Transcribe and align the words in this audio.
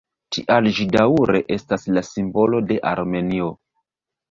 Tial 0.35 0.69
ĝi 0.77 0.87
daŭre 0.95 1.41
estas 1.57 1.85
la 1.99 2.05
simbolo 2.09 2.65
de 2.73 2.81
Armenio. 2.95 3.55